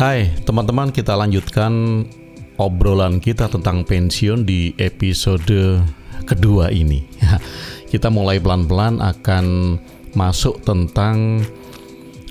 [0.00, 2.08] Hai teman-teman kita lanjutkan
[2.56, 5.76] obrolan kita tentang pensiun di episode
[6.24, 7.04] kedua ini
[7.92, 9.76] Kita mulai pelan-pelan akan
[10.16, 11.44] masuk tentang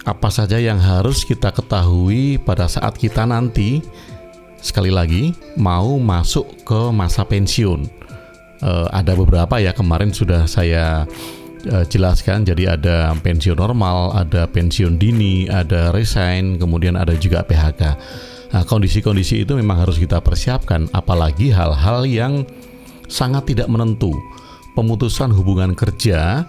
[0.01, 3.85] apa saja yang harus kita ketahui pada saat kita nanti
[4.65, 7.85] sekali lagi mau masuk ke masa pensiun.
[8.65, 11.05] Uh, ada beberapa ya kemarin sudah saya
[11.67, 12.47] uh, jelaskan.
[12.47, 17.81] Jadi ada pensiun normal, ada pensiun dini, ada resign, kemudian ada juga PHK.
[18.49, 22.33] Nah, kondisi-kondisi itu memang harus kita persiapkan, apalagi hal-hal yang
[23.05, 24.13] sangat tidak menentu.
[24.73, 26.47] Pemutusan hubungan kerja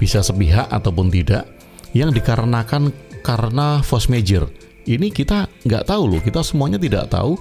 [0.00, 1.46] bisa sepihak ataupun tidak,
[1.94, 2.90] yang dikarenakan
[3.22, 4.46] karena force major.
[4.86, 7.34] Ini kita nggak tahu loh, kita semuanya tidak tahu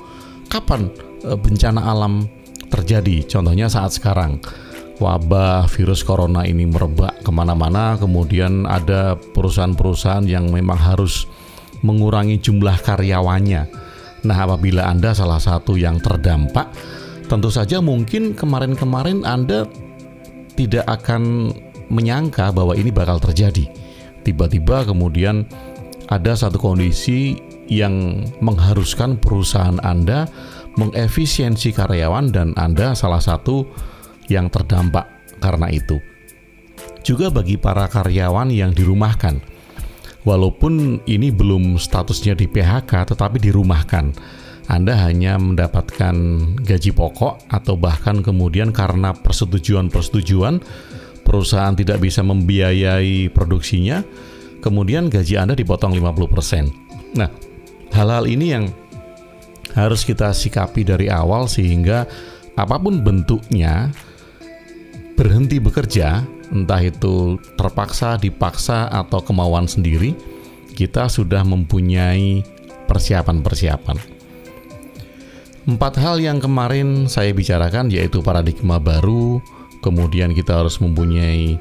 [0.50, 0.90] kapan
[1.22, 2.26] e, bencana alam
[2.74, 3.22] terjadi.
[3.30, 4.42] Contohnya saat sekarang,
[4.98, 11.28] wabah virus corona ini merebak ke mana-mana, kemudian ada perusahaan-perusahaan yang memang harus
[11.84, 13.64] mengurangi jumlah karyawannya.
[14.26, 16.72] Nah, apabila Anda salah satu yang terdampak,
[17.30, 19.70] tentu saja mungkin kemarin-kemarin Anda
[20.56, 21.54] tidak akan
[21.92, 23.70] menyangka bahwa ini bakal terjadi.
[24.26, 25.46] Tiba-tiba kemudian
[26.10, 27.38] ada satu kondisi
[27.70, 30.26] yang mengharuskan perusahaan Anda
[30.78, 33.66] mengefisiensi karyawan dan Anda salah satu
[34.32, 35.06] yang terdampak
[35.40, 36.02] karena itu.
[37.06, 39.38] Juga bagi para karyawan yang dirumahkan.
[40.26, 44.18] Walaupun ini belum statusnya di PHK tetapi dirumahkan.
[44.66, 46.16] Anda hanya mendapatkan
[46.66, 50.58] gaji pokok atau bahkan kemudian karena persetujuan-persetujuan
[51.22, 54.02] perusahaan tidak bisa membiayai produksinya,
[54.66, 57.18] kemudian gaji Anda dipotong 50%.
[57.18, 57.30] Nah,
[57.94, 58.66] hal-hal ini yang
[59.78, 62.10] harus kita sikapi dari awal sehingga
[62.56, 63.92] apa pun bentuknya
[65.16, 70.16] berhenti bekerja, entah itu terpaksa, dipaksa atau kemauan sendiri,
[70.76, 72.44] kita sudah mempunyai
[72.86, 73.98] persiapan-persiapan.
[75.66, 79.42] Empat hal yang kemarin saya bicarakan yaitu paradigma baru,
[79.82, 81.58] kemudian kita harus mempunyai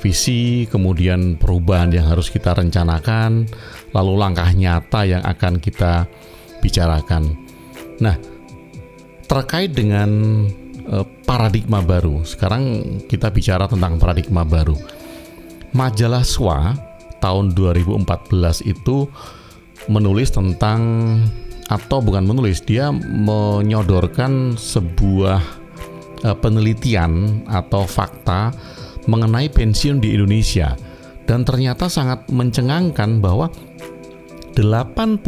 [0.00, 3.48] visi, kemudian perubahan yang harus kita rencanakan,
[3.96, 6.04] lalu langkah nyata yang akan kita
[6.60, 7.32] bicarakan.
[8.00, 8.16] Nah,
[9.30, 10.10] terkait dengan
[10.90, 14.74] uh, paradigma baru, sekarang kita bicara tentang paradigma baru.
[15.70, 16.74] Majalah SWA
[17.22, 19.06] tahun 2014 itu
[19.86, 20.82] menulis tentang
[21.70, 25.38] atau bukan menulis, dia menyodorkan sebuah
[26.26, 28.50] uh, penelitian atau fakta
[29.06, 30.74] mengenai pensiun di Indonesia
[31.30, 33.46] dan ternyata sangat mencengangkan bahwa
[34.58, 35.22] 80%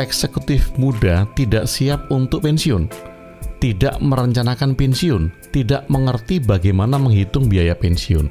[0.00, 2.88] eksekutif muda tidak siap untuk pensiun,
[3.60, 8.28] tidak merencanakan pensiun, tidak mengerti bagaimana menghitung biaya pensiun.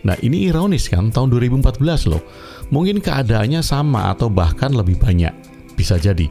[0.00, 2.24] Nah, ini ironis kan tahun 2014 loh.
[2.72, 5.34] Mungkin keadaannya sama atau bahkan lebih banyak.
[5.76, 6.30] Bisa jadi.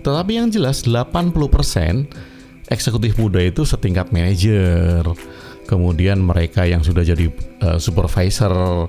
[0.00, 5.04] Tetapi yang jelas 80% eksekutif muda itu setingkat manajer,
[5.68, 7.28] kemudian mereka yang sudah jadi
[7.60, 8.88] uh, supervisor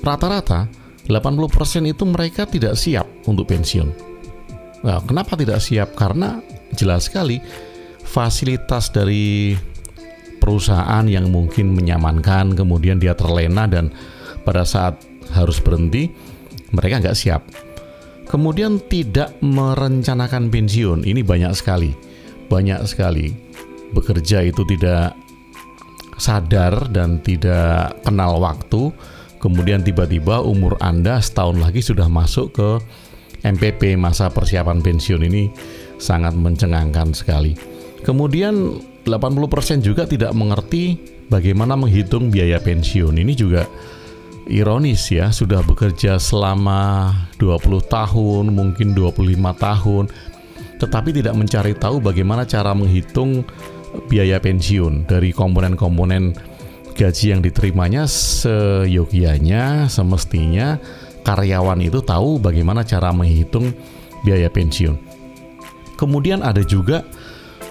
[0.00, 0.70] rata-rata
[1.10, 4.11] 80% itu mereka tidak siap untuk pensiun.
[4.82, 5.94] Nah, kenapa tidak siap?
[5.94, 6.42] Karena
[6.74, 7.38] jelas sekali
[8.02, 9.54] fasilitas dari
[10.42, 13.94] perusahaan yang mungkin menyamankan, kemudian dia terlena dan
[14.42, 14.98] pada saat
[15.30, 16.10] harus berhenti,
[16.74, 17.46] mereka nggak siap.
[18.26, 21.94] Kemudian tidak merencanakan pensiun, ini banyak sekali,
[22.50, 23.30] banyak sekali.
[23.92, 25.14] Bekerja itu tidak
[26.16, 28.90] sadar dan tidak kenal waktu,
[29.38, 32.70] kemudian tiba-tiba umur Anda setahun lagi sudah masuk ke
[33.42, 35.50] MPP masa persiapan pensiun ini
[35.98, 37.54] sangat mencengangkan sekali.
[38.02, 40.98] Kemudian 80% juga tidak mengerti
[41.30, 43.18] bagaimana menghitung biaya pensiun.
[43.18, 43.66] Ini juga
[44.50, 50.04] ironis ya, sudah bekerja selama 20 tahun, mungkin 25 tahun,
[50.82, 53.46] tetapi tidak mencari tahu bagaimana cara menghitung
[54.10, 56.34] biaya pensiun dari komponen-komponen
[56.92, 60.76] gaji yang diterimanya seyogianya semestinya
[61.22, 63.70] karyawan itu tahu bagaimana cara menghitung
[64.26, 64.98] biaya pensiun.
[65.98, 67.06] Kemudian ada juga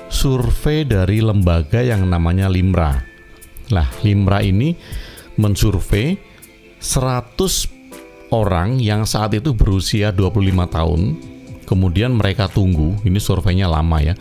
[0.08, 3.00] survei dari lembaga yang namanya Limra.
[3.72, 4.76] Nah, Limra ini
[5.40, 6.16] mensurvei
[6.80, 11.02] 100 orang yang saat itu berusia 25 tahun.
[11.68, 14.16] Kemudian mereka tunggu, ini surveinya lama ya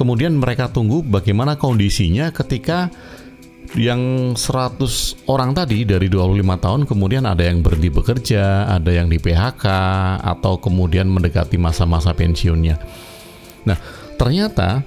[0.00, 2.88] kemudian mereka tunggu bagaimana kondisinya ketika
[3.78, 9.22] yang 100 orang tadi dari 25 tahun kemudian ada yang berhenti bekerja, ada yang di
[9.22, 9.64] PHK
[10.18, 12.82] atau kemudian mendekati masa-masa pensiunnya.
[13.62, 13.78] Nah,
[14.18, 14.82] ternyata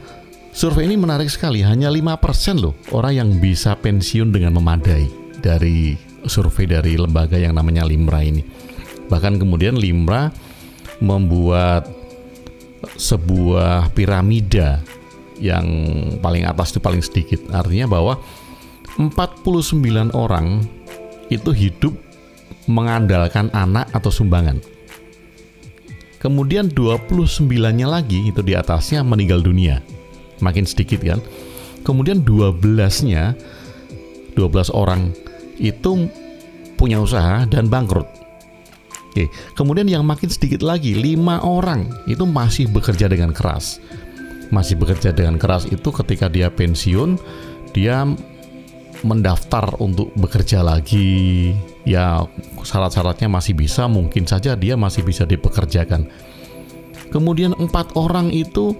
[0.51, 5.07] survei ini menarik sekali, hanya 5% loh orang yang bisa pensiun dengan memadai
[5.39, 5.95] dari
[6.27, 8.43] survei dari lembaga yang namanya Limra ini.
[9.07, 10.31] Bahkan kemudian Limra
[10.99, 11.87] membuat
[12.99, 14.83] sebuah piramida
[15.39, 15.65] yang
[16.19, 17.47] paling atas itu paling sedikit.
[17.51, 18.19] Artinya bahwa
[18.97, 20.61] 49 orang
[21.33, 21.93] itu hidup
[22.69, 24.61] mengandalkan anak atau sumbangan.
[26.21, 29.83] Kemudian 29-nya lagi itu di atasnya meninggal dunia.
[30.39, 31.19] Makin sedikit kan.
[31.83, 33.35] Kemudian 12-nya
[34.39, 35.11] 12 orang
[35.59, 36.07] itu
[36.79, 38.07] punya usaha dan bangkrut.
[39.13, 43.77] Oke, kemudian yang makin sedikit lagi, lima orang itu masih bekerja dengan keras.
[44.49, 47.21] Masih bekerja dengan keras itu ketika dia pensiun,
[47.77, 48.09] dia
[49.03, 51.51] mendaftar untuk bekerja lagi.
[51.83, 52.23] Ya,
[52.63, 56.07] syarat-syaratnya masih bisa, mungkin saja dia masih bisa dipekerjakan.
[57.11, 58.73] Kemudian empat orang itu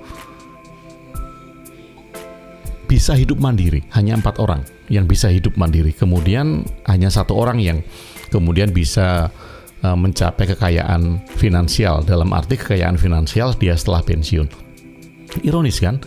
[2.90, 5.94] bisa hidup mandiri, hanya empat orang yang bisa hidup mandiri.
[5.94, 7.82] Kemudian hanya satu orang yang
[8.34, 9.30] kemudian bisa
[9.84, 14.48] uh, mencapai kekayaan finansial dalam arti kekayaan finansial dia setelah pensiun.
[15.46, 15.98] Ironis kan?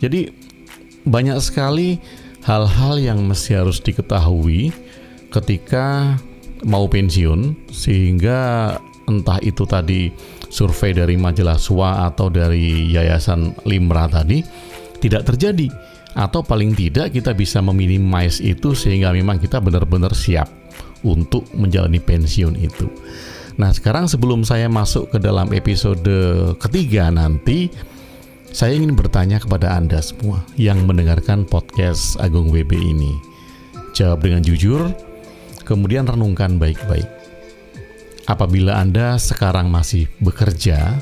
[0.00, 0.28] Jadi
[1.04, 2.00] banyak sekali
[2.42, 4.74] hal-hal yang mesti harus diketahui
[5.30, 6.18] ketika
[6.66, 8.74] mau pensiun sehingga
[9.06, 10.10] entah itu tadi
[10.52, 14.42] survei dari majalah SWA atau dari yayasan Limra tadi
[15.02, 15.66] tidak terjadi
[16.12, 20.46] atau paling tidak kita bisa meminimize itu sehingga memang kita benar-benar siap
[21.02, 22.86] untuk menjalani pensiun itu.
[23.56, 26.08] Nah, sekarang sebelum saya masuk ke dalam episode
[26.56, 27.68] ketiga nanti,
[28.52, 33.16] saya ingin bertanya kepada Anda semua yang mendengarkan podcast Agung WB ini.
[33.96, 34.92] Jawab dengan jujur,
[35.64, 37.08] kemudian renungkan baik-baik.
[38.28, 41.00] Apabila Anda sekarang masih bekerja,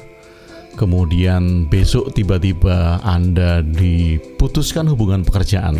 [0.78, 5.76] kemudian besok tiba-tiba Anda diputuskan hubungan pekerjaan,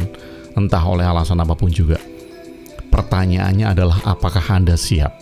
[0.59, 1.99] entah oleh alasan apa pun juga,
[2.91, 5.15] Pertanyaannya adalah apakah Anda siap?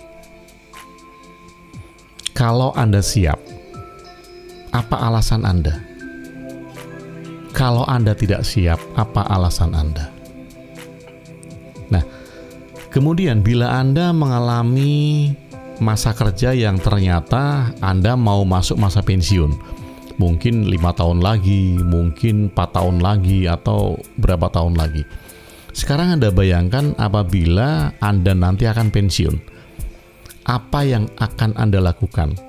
[2.32, 3.36] Kalau Anda siap,
[4.72, 5.87] apa alasan Anda?
[7.52, 10.08] Kalau Anda tidak siap, apa alasan Anda?
[11.88, 12.04] Nah,
[12.92, 15.32] kemudian bila Anda mengalami
[15.78, 19.52] masa kerja yang ternyata Anda mau masuk masa pensiun,
[20.20, 25.02] mungkin lima tahun lagi, mungkin empat tahun lagi, atau berapa tahun lagi
[25.78, 29.36] sekarang Anda bayangkan apabila Anda nanti akan pensiun.
[30.42, 32.47] Apa yang akan Anda lakukan?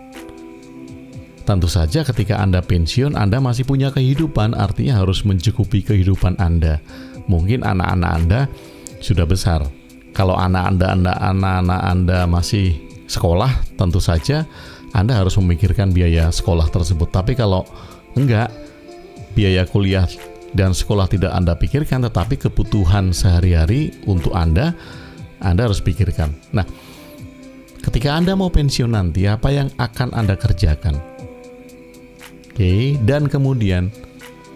[1.49, 6.77] Tentu saja ketika Anda pensiun, Anda masih punya kehidupan, artinya harus mencukupi kehidupan Anda.
[7.25, 8.39] Mungkin anak-anak Anda
[9.01, 9.65] sudah besar.
[10.13, 12.77] Kalau anak Anda, Anda anak-anak Anda masih
[13.09, 13.49] sekolah,
[13.81, 14.45] tentu saja
[14.93, 17.09] Anda harus memikirkan biaya sekolah tersebut.
[17.09, 17.65] Tapi kalau
[18.13, 18.53] enggak,
[19.33, 20.05] biaya kuliah
[20.53, 24.77] dan sekolah tidak Anda pikirkan, tetapi kebutuhan sehari-hari untuk Anda,
[25.41, 26.29] Anda harus pikirkan.
[26.53, 26.69] Nah,
[27.81, 31.18] ketika Anda mau pensiun nanti, apa yang akan Anda kerjakan?
[32.59, 33.87] Oke, dan kemudian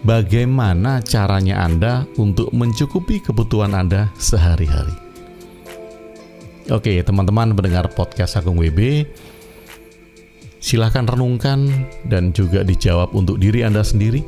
[0.04, 4.92] bagaimana caranya Anda untuk mencukupi kebutuhan Anda sehari-hari?
[6.68, 9.08] Oke, teman-teman mendengar podcast Agung WB,
[10.60, 14.20] silahkan renungkan dan juga dijawab untuk diri Anda sendiri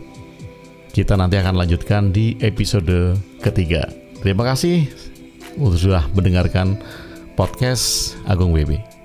[0.96, 3.84] kita nanti akan lanjutkan di episode ketiga.
[4.24, 4.88] Terima kasih
[5.76, 6.80] sudah mendengarkan
[7.36, 8.95] podcast Agung WB.